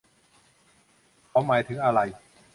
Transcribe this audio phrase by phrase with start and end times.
[1.29, 1.99] เขาหมายถึงอะไร